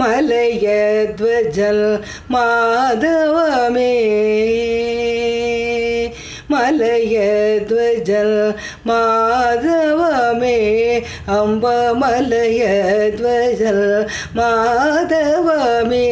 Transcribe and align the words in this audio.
மலையத்வஜல் 0.00 1.86
மாதவமே 2.34 3.92
மலையத்வஜல் 6.54 8.38
மாதவமே 8.88 10.58
அம்ப 11.34 11.64
மலையத்வஜல் 12.00 13.86
மாதவமே 14.36 16.08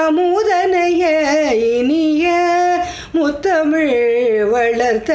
அமுதனைய 0.00 1.04
இனிய 1.70 2.24
முத்தமிழ் 3.14 3.96
வளர்த்த 4.52 5.12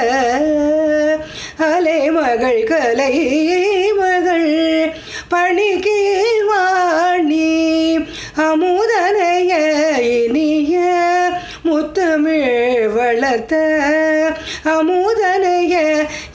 அலைமகள் 1.67 2.63
கலை 2.65 3.15
மகள் 3.99 4.49
பணிக்கு 5.29 5.99
அமு 8.41 8.78
வளர்த்த 13.09 13.55
அமுதனைய 14.71 15.75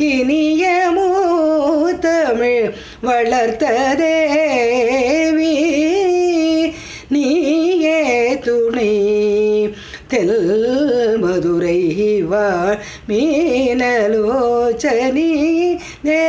இனிய 0.07 0.63
மூத்தமிழ் 0.97 2.67
வளர்த்த 3.01 3.65
தேவி 4.01 5.53
நீயே 7.09 8.01
துணை 8.47 8.91
தெல் 10.09 10.41
மதுரை 11.23 11.79
வாழ் 12.25 12.81
மீனலோச்சனி 13.09 14.11
தே 16.05 16.21